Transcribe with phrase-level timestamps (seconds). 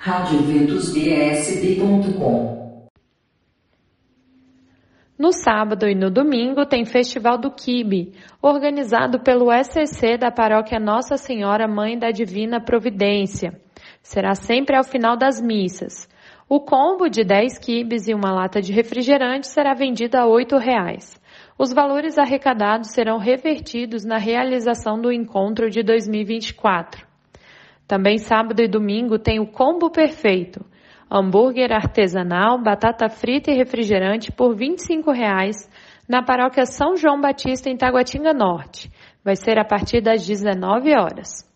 [0.00, 2.88] radioventusbsb.com
[5.18, 11.16] No sábado e no domingo tem Festival do Quibe, organizado pelo SCC da Paróquia Nossa
[11.16, 13.60] Senhora Mãe da Divina Providência.
[14.00, 16.08] Será sempre ao final das missas.
[16.48, 21.18] O combo de 10 quibes e uma lata de refrigerante será vendido a R$ 8,00.
[21.58, 27.07] Os valores arrecadados serão revertidos na realização do encontro de 2024.
[27.88, 30.62] Também sábado e domingo tem o combo perfeito.
[31.10, 35.66] Hambúrguer artesanal, batata frita e refrigerante por R$ 25,00
[36.06, 38.90] na paróquia São João Batista em Taguatinga Norte.
[39.24, 41.48] Vai ser a partir das 19 horas.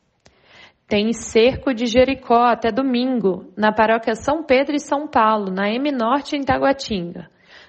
[0.89, 5.93] Tem cerco de Jericó até domingo, na paróquia São Pedro e São Paulo, na M
[5.93, 7.29] Norte em Taguatinga.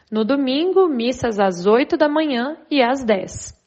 [0.09, 3.62] No domingo, missas às 8 da manhã e às 10.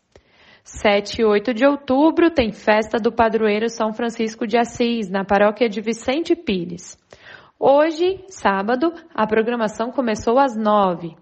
[0.66, 5.68] 7 e 8 de outubro tem festa do padroeiro São Francisco de Assis, na paróquia
[5.68, 6.98] de Vicente Pires.
[7.56, 11.14] Hoje, sábado, a programação começou às 9.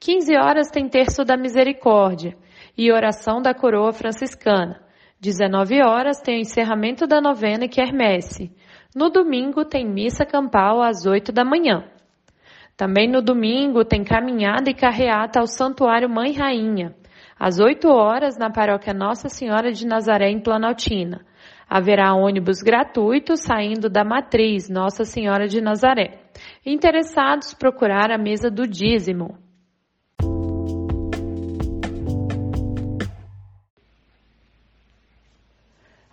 [0.00, 2.36] 15 horas tem terço da misericórdia
[2.76, 4.82] e oração da coroa franciscana.
[5.20, 8.50] 19 horas tem o encerramento da novena e quermesse.
[8.96, 11.84] No domingo tem missa campal às 8 da manhã.
[12.76, 16.96] Também no domingo tem caminhada e carreata ao Santuário Mãe Rainha
[17.38, 21.24] às 8 horas na paróquia Nossa Senhora de Nazaré, em Planaltina.
[21.70, 26.18] Haverá ônibus gratuito saindo da matriz Nossa Senhora de Nazaré.
[26.64, 29.38] Interessados procurar a mesa do dízimo.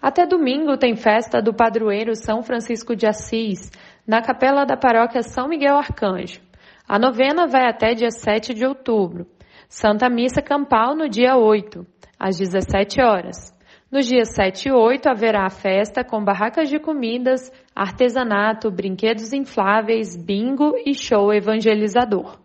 [0.01, 3.71] Até domingo tem festa do padroeiro São Francisco de Assis,
[4.05, 6.39] na capela da paróquia São Miguel Arcanjo.
[6.87, 9.25] A novena vai até dia 7 de outubro.
[9.67, 11.85] Santa Missa Campal no dia 8,
[12.19, 13.55] às 17 horas.
[13.91, 20.17] Nos dias 7 e 8 haverá a festa com barracas de comidas, artesanato, brinquedos infláveis,
[20.17, 22.39] bingo e show evangelizador.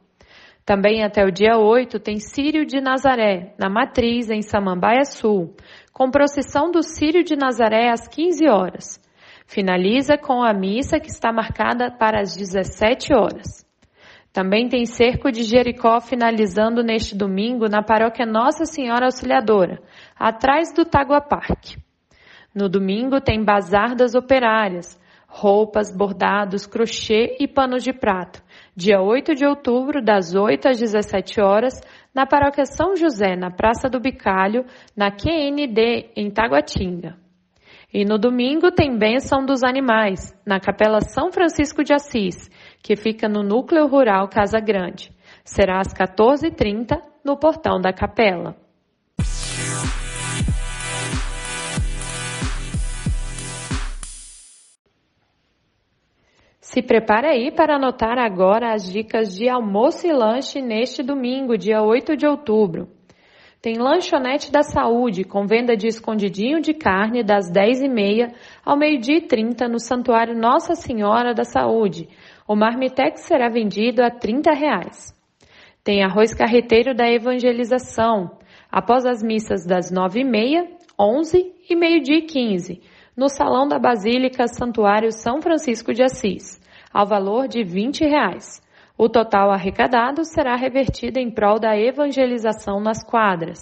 [0.64, 5.56] Também até o dia 8 tem Sírio de Nazaré, na Matriz, em Samambaia Sul,
[5.92, 9.00] com procissão do Sírio de Nazaré às 15 horas.
[9.46, 13.68] Finaliza com a missa que está marcada para as 17 horas.
[14.32, 19.80] Também tem cerco de Jericó finalizando neste domingo na paróquia Nossa Senhora Auxiliadora,
[20.16, 21.76] atrás do Tagua Parque.
[22.54, 28.42] No domingo tem bazar das operárias, roupas, bordados, crochê e panos de prato.
[28.76, 31.80] Dia 8 de outubro, das 8 às 17 horas,
[32.14, 34.64] na paróquia São José, na Praça do Bicalho,
[34.96, 37.16] na QND, em Taguatinga.
[37.92, 42.48] E no domingo tem bênção dos animais, na Capela São Francisco de Assis,
[42.82, 45.10] que fica no núcleo rural Casa Grande.
[45.44, 48.56] Será às 14h30 no portão da capela.
[56.60, 61.82] Se prepare aí para anotar agora as dicas de almoço e lanche neste domingo, dia
[61.82, 62.88] 8 de outubro.
[63.60, 68.32] Tem lanchonete da saúde, com venda de escondidinho de carne das 10h30
[68.64, 72.08] ao meio-dia e 30 no Santuário Nossa Senhora da Saúde.
[72.50, 75.16] O marmitex será vendido a 30 reais.
[75.84, 80.66] Tem arroz carreteiro da evangelização, após as missas das 9h30,
[80.98, 82.82] 11 e meio-dia e 15,
[83.16, 86.60] no Salão da Basílica Santuário São Francisco de Assis,
[86.92, 88.60] ao valor de 20 reais.
[88.98, 93.60] O total arrecadado será revertido em prol da evangelização nas quadras.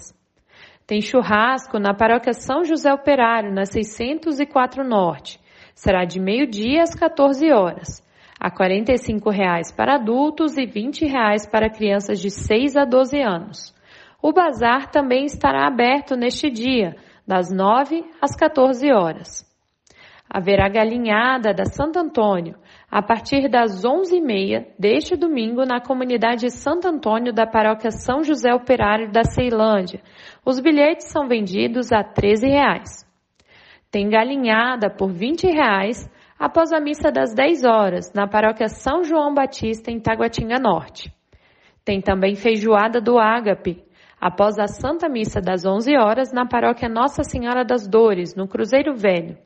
[0.87, 5.39] Tem churrasco na paróquia São José Operário, na 604 Norte.
[5.75, 8.08] Será de meio-dia às 14 horas.
[8.39, 13.75] A 45 reais para adultos e 20 reais para crianças de 6 a 12 anos.
[14.21, 16.95] O bazar também estará aberto neste dia,
[17.27, 19.45] das 9 às 14 horas.
[20.29, 22.55] Haverá galinhada da Santo Antônio,
[22.89, 29.11] a partir das 11h30 deste domingo na comunidade Santo Antônio da paróquia São José Operário
[29.11, 30.01] da Ceilândia.
[30.45, 33.09] Os bilhetes são vendidos a 13 reais.
[33.91, 39.33] Tem galinhada por 20 reais após a missa das 10 horas na paróquia São João
[39.33, 41.13] Batista em Taguatinga Norte.
[41.83, 43.83] Tem também feijoada do Ágape
[44.21, 48.95] após a Santa Missa das 11 horas na paróquia Nossa Senhora das Dores, no Cruzeiro
[48.95, 49.37] Velho.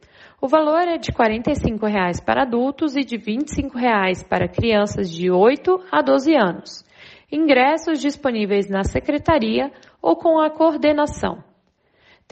[0.42, 5.32] O valor é de 45 reais para adultos e de 25 reais para crianças de
[5.32, 6.86] 8 a 12 anos.
[7.32, 11.44] Ingressos disponíveis na secretaria ou com a coordenação.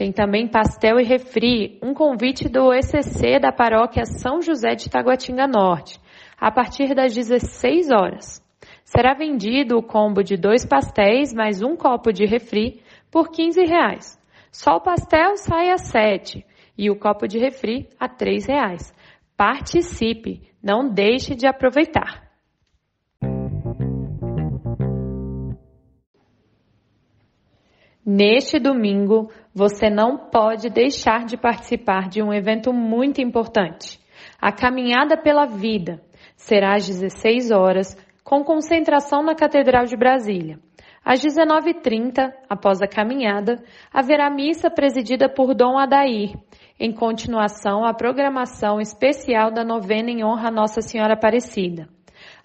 [0.02, 5.46] Tem também pastel e refri, um convite do ECC da paróquia São José de Taguatinga
[5.46, 5.96] Norte,
[6.36, 8.44] a partir das 16 horas.
[8.84, 12.82] Será vendido o combo de dois pastéis mais um copo de refri
[13.12, 14.20] por 15 reais.
[14.50, 16.44] Só o pastel sai a 7
[16.76, 18.92] e o copo de refri a R$ reais.
[19.36, 22.28] Participe, não deixe de aproveitar.
[28.04, 34.00] Neste domingo, você não pode deixar de participar de um evento muito importante.
[34.40, 36.00] A Caminhada pela Vida
[36.36, 40.58] será às 16 horas, com concentração na Catedral de Brasília.
[41.04, 43.62] Às 19h30, após a caminhada,
[43.92, 46.32] haverá missa presidida por Dom Adair,
[46.78, 51.88] em continuação à programação especial da novena em honra a Nossa Senhora Aparecida.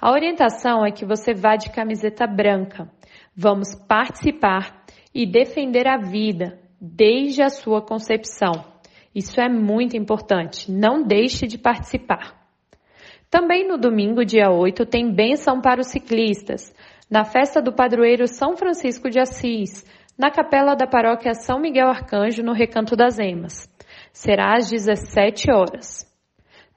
[0.01, 2.89] A orientação é que você vá de camiseta branca.
[3.36, 4.83] Vamos participar
[5.13, 8.51] e defender a vida desde a sua concepção.
[9.13, 10.71] Isso é muito importante.
[10.71, 12.35] Não deixe de participar.
[13.29, 16.74] Também no domingo, dia 8, tem bênção para os ciclistas,
[17.09, 19.85] na festa do padroeiro São Francisco de Assis,
[20.18, 23.69] na capela da paróquia São Miguel Arcanjo, no Recanto das Emas.
[24.13, 26.07] Será às 17 horas.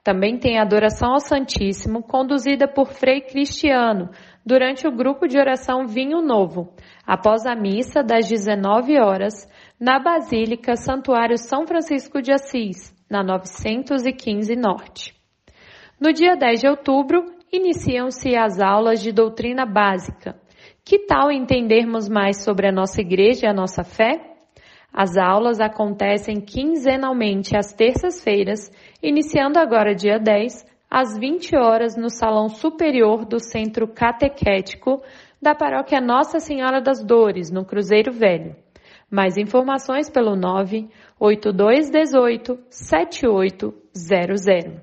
[0.03, 4.09] Também tem adoração ao Santíssimo, conduzida por Frei Cristiano,
[4.45, 6.73] durante o grupo de oração Vinho Novo,
[7.05, 9.47] após a missa das 19 horas,
[9.79, 15.15] na Basílica Santuário São Francisco de Assis, na 915 Norte.
[15.99, 20.39] No dia 10 de outubro, iniciam-se as aulas de doutrina básica.
[20.83, 24.31] Que tal entendermos mais sobre a nossa igreja e a nossa fé?
[24.91, 28.71] As aulas acontecem quinzenalmente às terças-feiras,
[29.01, 35.01] iniciando agora dia 10, às 20 horas no Salão Superior do Centro Catequético
[35.41, 38.57] da Paróquia Nossa Senhora das Dores, no Cruzeiro Velho.
[39.09, 44.81] Mais informações pelo 98218 7800.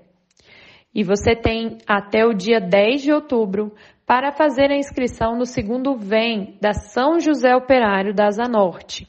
[0.94, 3.74] E você tem até o dia 10 de outubro
[4.06, 9.06] para fazer a inscrição no segundo VEM da São José Operário da Asa Norte.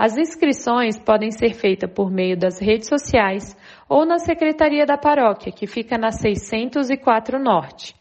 [0.00, 3.56] As inscrições podem ser feitas por meio das redes sociais
[3.88, 7.96] ou na Secretaria da Paróquia, que fica na 604 Norte.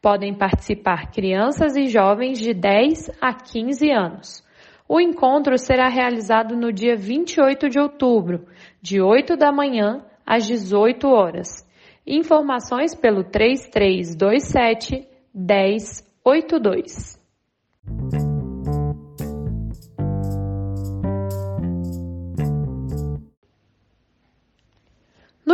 [0.00, 4.44] Podem participar crianças e jovens de 10 a 15 anos.
[4.88, 8.46] O encontro será realizado no dia 28 de outubro,
[8.80, 11.68] de 8 da manhã às 18 horas.
[12.06, 15.04] Informações pelo 3327
[15.34, 17.18] 1082.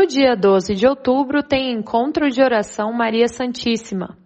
[0.07, 4.17] No dia 12 de outubro tem encontro de oração Maria Santíssima.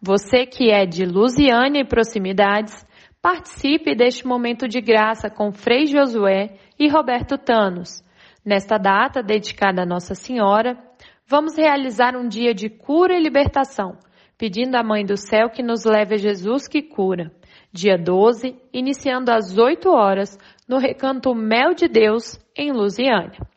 [0.00, 2.86] Você que é de Lusiane e proximidades,
[3.20, 8.00] participe deste momento de graça com Frei Josué e Roberto Tanos.
[8.46, 10.78] Nesta data dedicada a Nossa Senhora,
[11.26, 13.98] vamos realizar um dia de cura e libertação,
[14.38, 17.32] pedindo à Mãe do Céu que nos leve a Jesus que cura.
[17.72, 20.38] Dia 12, iniciando às 8 horas,
[20.68, 23.52] no Recanto Mel de Deus, em Lusiânia.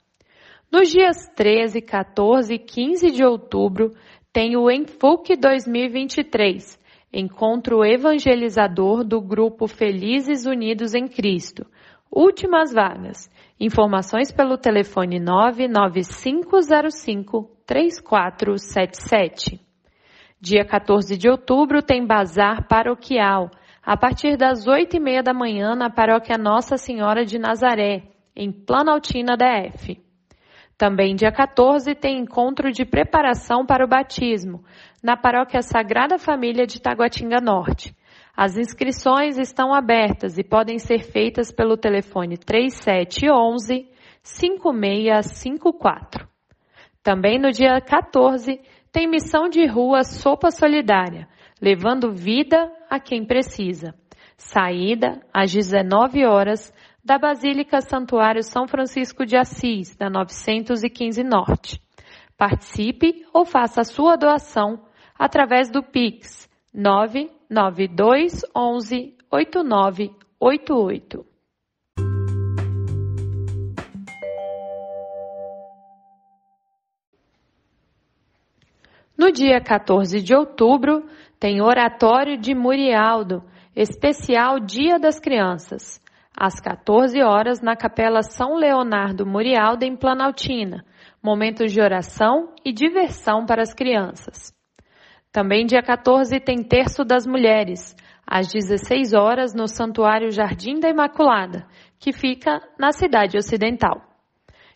[0.72, 3.94] Nos dias 13, 14 e 15 de outubro,
[4.34, 6.78] tem o Enfoque 2023,
[7.12, 11.66] encontro evangelizador do grupo Felizes Unidos em Cristo.
[12.12, 13.32] Últimas vagas.
[13.60, 19.60] Informações pelo telefone 99505 3477.
[20.40, 23.50] Dia 14 de outubro tem bazar paroquial,
[23.82, 28.04] a partir das 8 e meia da manhã na paróquia Nossa Senhora de Nazaré,
[28.36, 30.06] em Planaltina DF.
[30.78, 34.64] Também dia 14 tem encontro de preparação para o batismo,
[35.02, 37.98] na Paróquia Sagrada Família de Taguatinga Norte.
[38.36, 43.90] As inscrições estão abertas e podem ser feitas pelo telefone 3711
[44.22, 46.28] 5654.
[47.02, 51.28] Também no dia 14 tem missão de rua Sopa Solidária,
[51.60, 53.96] levando vida a quem precisa.
[54.38, 56.72] Saída às 19 horas
[57.08, 61.82] da Basílica Santuário São Francisco de Assis, da 915 Norte.
[62.38, 64.84] Participe ou faça a sua doação
[65.18, 71.26] através do Pix 99211 8988.
[79.18, 81.06] No dia 14 de outubro,
[81.40, 86.06] tem Oratório de Murialdo, especial Dia das Crianças
[86.40, 90.86] às 14 horas, na Capela São Leonardo Murialda, em Planaltina,
[91.22, 94.54] momentos de oração e diversão para as crianças.
[95.32, 101.66] Também dia 14 tem Terço das Mulheres, às 16 horas, no Santuário Jardim da Imaculada,
[102.00, 104.04] que fica na cidade ocidental.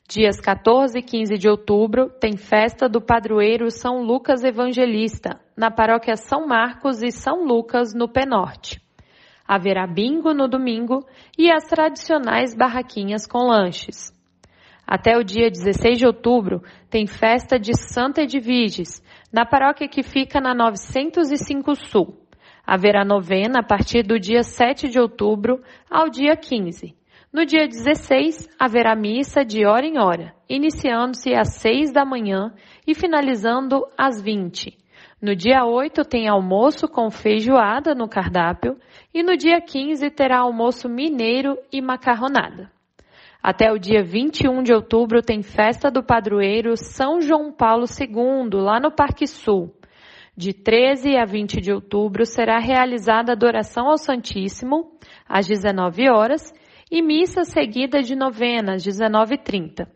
[0.09, 6.15] Dias 14 e 15 de outubro tem festa do padroeiro São Lucas Evangelista, na paróquia
[6.15, 8.81] São Marcos e São Lucas, no Penorte.
[9.53, 11.05] Haverá bingo no domingo
[11.37, 14.17] e as tradicionais barraquinhas com lanches.
[14.87, 20.39] Até o dia 16 de outubro, tem festa de Santa Edviges, na paróquia que fica
[20.39, 22.17] na 905 Sul.
[22.65, 26.95] Haverá novena a partir do dia 7 de outubro ao dia 15.
[27.33, 32.53] No dia 16, haverá missa de hora em hora, iniciando-se às 6 da manhã
[32.87, 34.80] e finalizando às 20.
[35.21, 38.75] No dia 8 tem almoço com feijoada no cardápio
[39.13, 42.71] e no dia 15 terá almoço mineiro e macarronada.
[43.41, 48.79] Até o dia 21 de outubro tem festa do padroeiro São João Paulo II, lá
[48.79, 49.71] no Parque Sul.
[50.35, 54.91] De 13 a 20 de outubro será realizada adoração ao Santíssimo,
[55.29, 56.51] às 19 horas,
[56.89, 59.87] e missa seguida de novena, às 19h30.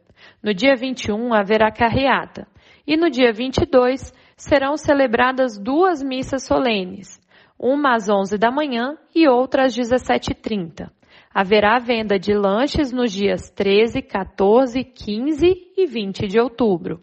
[0.43, 2.47] No dia 21 haverá carreata.
[2.87, 7.19] E no dia 22 serão celebradas duas missas solenes,
[7.57, 10.89] uma às 11 da manhã e outra às 17h30.
[11.33, 17.01] Haverá venda de lanches nos dias 13, 14, 15 e 20 de outubro.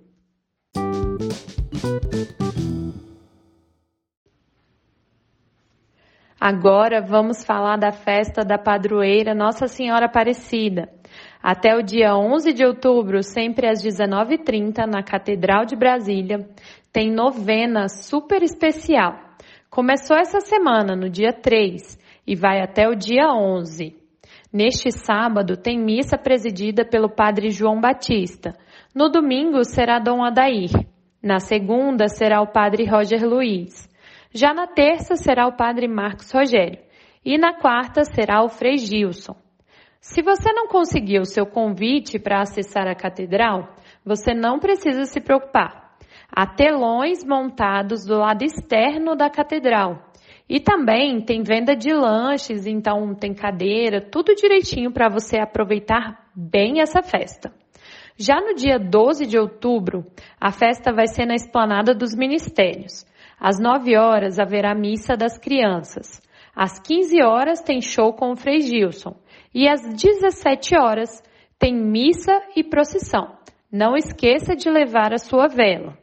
[6.41, 10.89] Agora vamos falar da festa da padroeira Nossa Senhora Aparecida.
[11.41, 16.49] Até o dia 11 de outubro, sempre às 19h30, na Catedral de Brasília,
[16.93, 19.19] tem novena super especial.
[19.71, 23.97] Começou essa semana, no dia 3, e vai até o dia 11.
[24.53, 28.55] Neste sábado, tem missa presidida pelo Padre João Batista.
[28.95, 30.71] No domingo, será Dom Adair.
[31.23, 33.89] Na segunda, será o Padre Roger Luiz.
[34.35, 36.79] Já na terça será o padre Marcos Rogério
[37.25, 39.37] e na quarta será o Frei Gilson.
[40.01, 45.82] Se você não conseguiu seu convite para acessar a catedral, você não precisa se preocupar.
[46.35, 50.11] Há telões montados do lado externo da catedral.
[50.49, 56.81] E também tem venda de lanches, então tem cadeira, tudo direitinho para você aproveitar bem
[56.81, 57.53] essa festa.
[58.17, 60.07] Já no dia 12 de outubro,
[60.41, 63.05] a festa vai ser na esplanada dos ministérios.
[63.39, 66.21] Às 9 horas haverá missa das crianças.
[66.55, 69.17] Às 15 horas tem show com o Frei Gilson.
[69.55, 71.23] E às 17 horas
[71.59, 73.37] tem missa e procissão.
[73.71, 76.02] Não esqueça de levar a sua vela.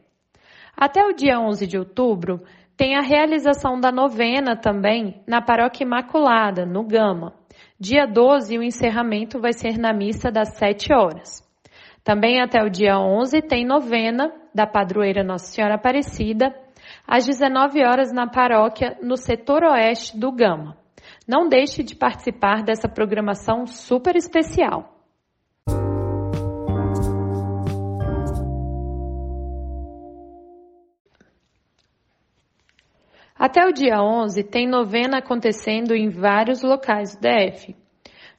[0.80, 2.40] Até o dia 11 de outubro
[2.74, 7.34] tem a realização da novena também na Paróquia Imaculada, no Gama.
[7.78, 11.46] Dia 12, o encerramento vai ser na missa das 7 horas.
[12.02, 16.50] Também até o dia 11 tem novena da padroeira Nossa Senhora Aparecida
[17.06, 20.78] às 19 horas na paróquia, no setor oeste do Gama.
[21.28, 24.99] Não deixe de participar dessa programação super especial.
[33.40, 37.74] Até o dia 11 tem novena acontecendo em vários locais do DF.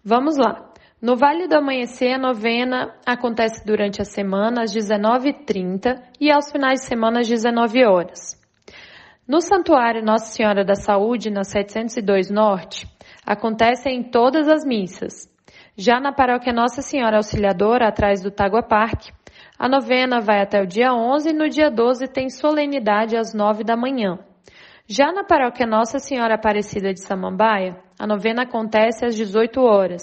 [0.06, 0.72] Vamos lá.
[1.02, 6.82] No Vale do Amanhecer, a novena acontece durante a semana às 19h30 e aos finais
[6.82, 8.40] de semana às 19 horas.
[9.28, 12.88] No Santuário Nossa Senhora da Saúde, na 702 Norte,
[13.26, 15.28] acontecem todas as missas.
[15.76, 19.12] Já na Paróquia Nossa Senhora Auxiliadora, atrás do Tagua Parque,
[19.58, 23.64] a novena vai até o dia 11 e no dia 12 tem solenidade às 9
[23.64, 24.20] da manhã.
[24.88, 30.02] Já na Paróquia Nossa Senhora Aparecida de Samambaia, a novena acontece às 18 horas.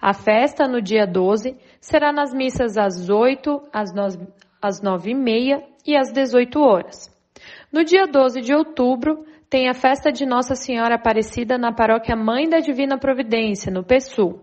[0.00, 4.26] A festa, no dia 12, será nas missas às 8, às 9,
[4.60, 5.12] às 9
[5.86, 7.10] e às 18 horas.
[7.72, 12.48] No dia 12 de outubro, tem a festa de Nossa Senhora Aparecida na paróquia Mãe
[12.48, 14.38] da Divina Providência, no PSU.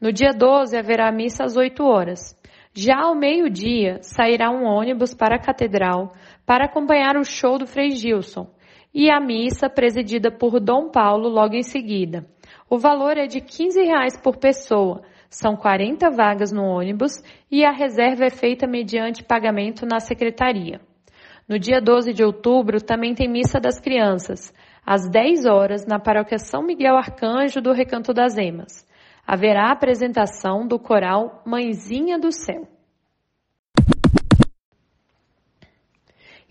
[0.00, 2.38] No dia 12 haverá missa às 8 horas.
[2.74, 6.12] Já ao meio-dia sairá um ônibus para a catedral
[6.44, 8.53] para acompanhar o show do Frei Gilson
[8.94, 12.24] e a missa presidida por Dom Paulo logo em seguida.
[12.70, 15.02] O valor é de 15 reais por pessoa.
[15.28, 17.20] São 40 vagas no ônibus
[17.50, 20.80] e a reserva é feita mediante pagamento na secretaria.
[21.48, 24.54] No dia 12 de outubro também tem Missa das Crianças,
[24.86, 28.86] às 10 horas, na paróquia São Miguel Arcanjo do Recanto das Emas.
[29.26, 32.68] Haverá apresentação do coral Mãezinha do Céu.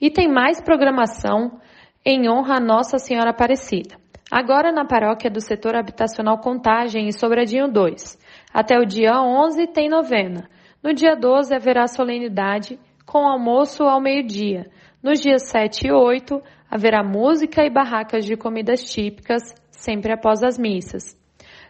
[0.02, 1.62] E tem mais programação
[2.06, 3.96] em honra a Nossa Senhora Aparecida.
[4.30, 8.20] Agora na paróquia do setor habitacional Contagem, em Sobradinho 2.
[8.54, 10.50] Até o dia 11 tem novena.
[10.84, 14.66] No dia 12 haverá solenidade com almoço ao meio-dia.
[15.02, 19.42] Nos dias 7 e 8, haverá música e barracas de comidas típicas,
[19.72, 21.18] sempre após as missas.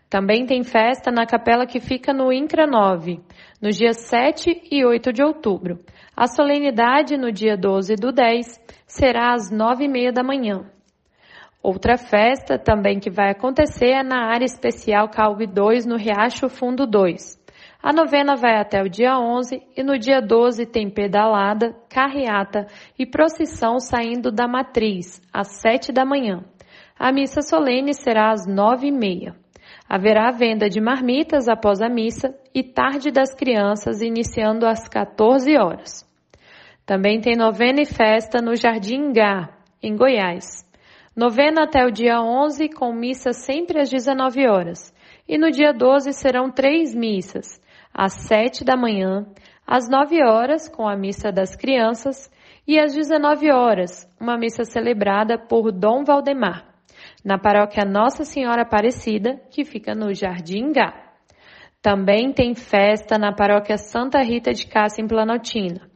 [0.10, 3.20] Também tem festa na capela que fica no INCRA 9,
[3.62, 5.80] nos dias 7 e 8 de outubro.
[6.16, 8.63] A solenidade, no dia 12 do 10,
[8.96, 10.66] será às 9 e meia da manhã.
[11.64, 16.86] Outra festa também que vai acontecer é na área especial Calvi 2, no Riacho Fundo
[16.86, 17.42] 2.
[17.82, 23.06] A novena vai até o dia 11 e no dia 12 tem pedalada, carreata e
[23.06, 26.44] procissão saindo da matriz, às 7 da manhã.
[26.98, 29.36] A missa solene será às 9 e meia.
[29.90, 36.13] Haverá venda de marmitas após a missa e tarde das crianças iniciando às 14 horas.
[36.86, 39.50] Também tem novena e festa no Jardim Gá,
[39.82, 40.66] em Goiás.
[41.16, 44.94] Novena até o dia 11 com missa sempre às 19 horas.
[45.28, 47.62] E no dia 12 serão três missas
[47.94, 49.26] às sete da manhã,
[49.68, 52.32] às nove horas, com a missa das crianças,
[52.68, 56.66] e às 19 horas, uma missa celebrada por Dom Valdemar,
[57.24, 61.12] na paróquia Nossa Senhora Aparecida, que fica no Jardim Gá.
[61.82, 65.93] Também tem festa na paróquia Santa Rita de Cássia, em Planaltina.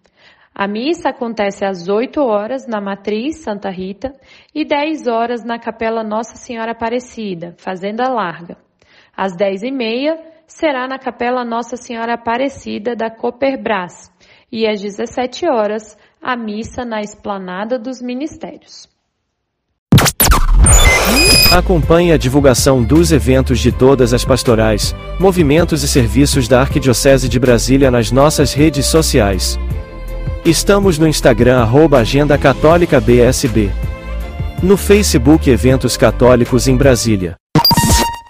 [0.60, 4.12] A missa acontece às 8 horas na Matriz Santa Rita
[4.56, 8.58] e 10 horas na Capela Nossa Senhora Aparecida, Fazenda Larga.
[9.16, 14.12] Às 10 e meia, será na Capela Nossa Senhora Aparecida da Cooperbras
[14.52, 18.90] e às 17 horas a missa na Esplanada dos Ministérios.
[21.56, 27.40] Acompanhe a divulgação dos eventos de todas as pastorais, movimentos e serviços da Arquidiocese de
[27.40, 29.56] Brasília nas nossas redes sociais.
[30.48, 33.70] Estamos no Instagram arroba Agenda Católica BSB.
[34.64, 37.36] No Facebook Eventos Católicos em Brasília.